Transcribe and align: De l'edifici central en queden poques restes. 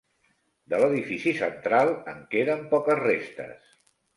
De 0.73 0.79
l'edifici 0.83 1.35
central 1.41 1.93
en 2.15 2.25
queden 2.35 2.67
poques 2.73 3.01
restes. 3.07 3.73